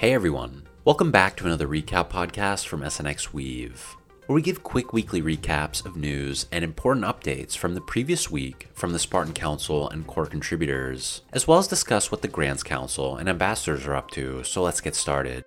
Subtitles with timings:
[0.00, 4.94] Hey everyone, welcome back to another recap podcast from SNX Weave, where we give quick
[4.94, 9.90] weekly recaps of news and important updates from the previous week from the Spartan Council
[9.90, 14.10] and core contributors, as well as discuss what the Grants Council and ambassadors are up
[14.12, 15.44] to, so let's get started.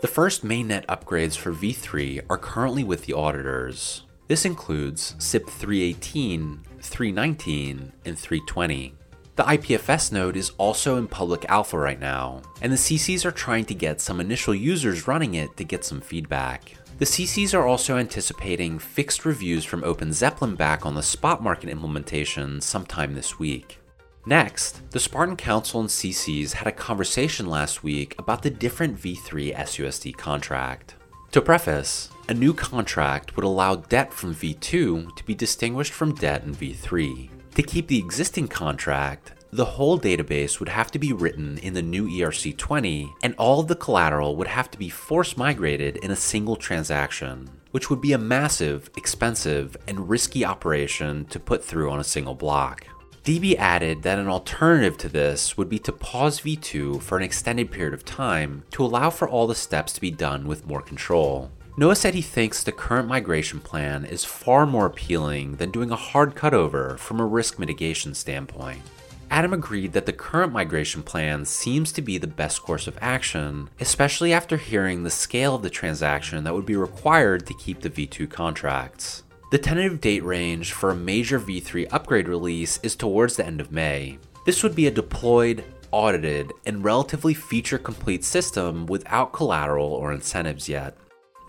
[0.00, 4.04] The first mainnet upgrades for v3 are currently with the auditors.
[4.28, 8.94] This includes SIP 318, 319, and 320.
[9.38, 13.66] The IPFS node is also in public alpha right now, and the CCs are trying
[13.66, 16.74] to get some initial users running it to get some feedback.
[16.98, 22.60] The CCs are also anticipating fixed reviews from OpenZeppelin back on the spot market implementation
[22.60, 23.78] sometime this week.
[24.26, 29.54] Next, the Spartan Council and CCs had a conversation last week about the different v3
[29.54, 30.96] SUSD contract.
[31.30, 36.42] To preface, a new contract would allow debt from v2 to be distinguished from debt
[36.42, 37.37] in v3.
[37.58, 41.82] To keep the existing contract, the whole database would have to be written in the
[41.82, 46.16] new ERC20, and all of the collateral would have to be force migrated in a
[46.16, 51.98] single transaction, which would be a massive, expensive, and risky operation to put through on
[51.98, 52.86] a single block.
[53.24, 57.72] DB added that an alternative to this would be to pause V2 for an extended
[57.72, 61.50] period of time to allow for all the steps to be done with more control.
[61.78, 65.96] Noah said he thinks the current migration plan is far more appealing than doing a
[65.96, 68.82] hard cutover from a risk mitigation standpoint.
[69.30, 73.70] Adam agreed that the current migration plan seems to be the best course of action,
[73.78, 77.90] especially after hearing the scale of the transaction that would be required to keep the
[77.90, 79.22] V2 contracts.
[79.52, 83.70] The tentative date range for a major V3 upgrade release is towards the end of
[83.70, 84.18] May.
[84.44, 85.62] This would be a deployed,
[85.92, 90.96] audited, and relatively feature complete system without collateral or incentives yet.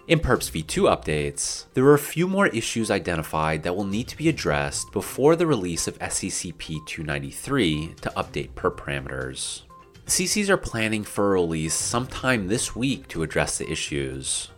[0.09, 4.17] In Perps v2 updates, there are a few more issues identified that will need to
[4.17, 9.61] be addressed before the release of SCCP 293 to update perp parameters.
[10.07, 14.49] CCs are planning for a release sometime this week to address the issues.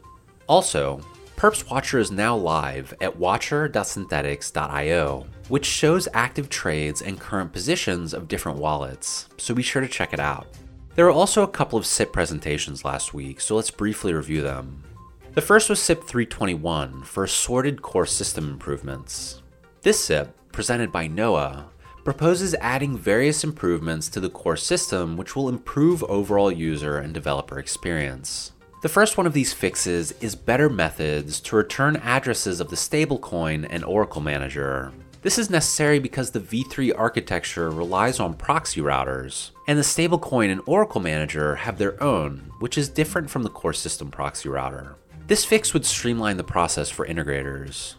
[0.48, 1.02] Also,
[1.36, 8.30] Perps Watcher is now live at watcher.synthetix.io, which shows active trades and current positions of
[8.30, 10.48] different wallets, so be sure to check it out.
[10.96, 14.86] There were also a couple of SIP presentations last week, so let's briefly review them.
[15.34, 19.42] The first was SIP 321 for assorted core system improvements.
[19.82, 21.70] This SIP, presented by Noah,
[22.04, 27.60] proposes adding various improvements to the core system which will improve overall user and developer
[27.60, 28.52] experience.
[28.82, 33.66] The first one of these fixes is better methods to return addresses of the stablecoin
[33.70, 34.92] and Oracle Manager.
[35.22, 40.62] This is necessary because the v3 architecture relies on proxy routers, and the stablecoin and
[40.66, 44.98] Oracle Manager have their own, which is different from the core system proxy router.
[45.32, 47.96] This fix would streamline the process for integrators.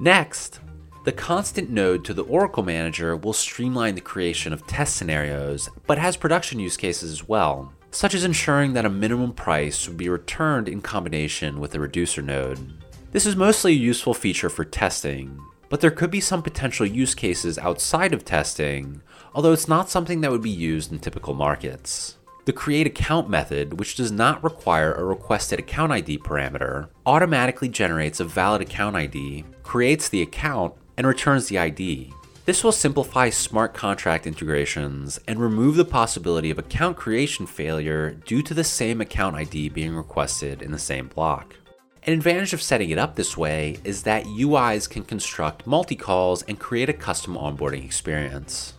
[0.00, 0.60] Next,
[1.06, 5.96] the constant node to the Oracle Manager will streamline the creation of test scenarios, but
[5.96, 10.10] has production use cases as well, such as ensuring that a minimum price would be
[10.10, 12.84] returned in combination with a reducer node.
[13.12, 15.40] This is mostly a useful feature for testing,
[15.70, 19.00] but there could be some potential use cases outside of testing,
[19.34, 22.18] although it's not something that would be used in typical markets.
[22.44, 28.20] The create account method, which does not require a requested account ID parameter, automatically generates
[28.20, 32.12] a valid account ID, creates the account, and returns the ID.
[32.44, 38.42] This will simplify smart contract integrations and remove the possibility of account creation failure due
[38.42, 41.56] to the same account ID being requested in the same block.
[42.02, 46.60] An advantage of setting it up this way is that UIs can construct multi-calls and
[46.60, 48.74] create a custom onboarding experience.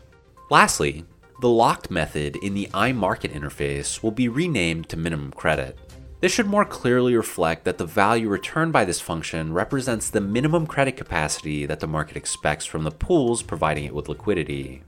[0.52, 1.06] Lastly,
[1.42, 5.78] the locked method in the iMarket interface will be renamed to minimum credit.
[6.22, 10.66] This should more clearly reflect that the value returned by this function represents the minimum
[10.66, 14.82] credit capacity that the market expects from the pools providing it with liquidity.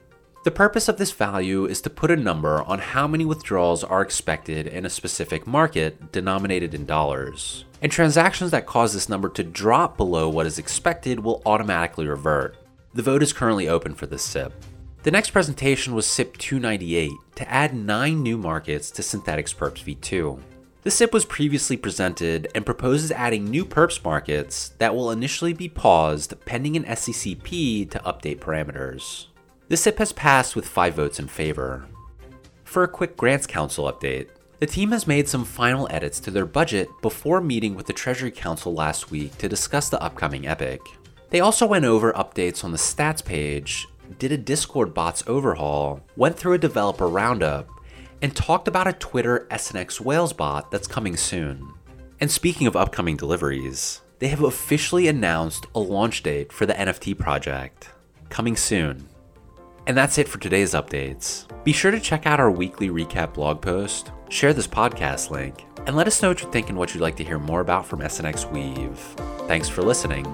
[0.46, 4.02] The purpose of this value is to put a number on how many withdrawals are
[4.02, 7.66] expected in a specific market denominated in dollars.
[7.82, 12.56] And transactions that cause this number to drop below what is expected will automatically revert.
[12.94, 14.54] The vote is currently open for this SIP.
[15.08, 20.38] The next presentation was SIP 298 to add 9 new markets to Synthetix Perps v2.
[20.84, 25.70] The SIP was previously presented and proposes adding new perps markets that will initially be
[25.70, 29.28] paused pending an SCCP to update parameters.
[29.70, 31.86] The SIP has passed with 5 votes in favor.
[32.66, 34.28] For a quick Grants Council update,
[34.60, 38.32] the team has made some final edits to their budget before meeting with the Treasury
[38.32, 40.86] Council last week to discuss the upcoming epoch.
[41.30, 43.88] They also went over updates on the stats page
[44.20, 47.70] did a Discord bots overhaul, went through a developer roundup,
[48.22, 51.74] and talked about a Twitter SNX Whales bot that's coming soon.
[52.20, 57.18] And speaking of upcoming deliveries, they have officially announced a launch date for the NFT
[57.18, 57.90] project.
[58.30, 59.08] Coming soon.
[59.86, 61.46] And that's it for today's updates.
[61.64, 65.96] Be sure to check out our weekly recap blog post, share this podcast link, and
[65.96, 68.00] let us know what you think and what you'd like to hear more about from
[68.00, 68.98] SNX Weave.
[69.48, 70.26] Thanks for listening.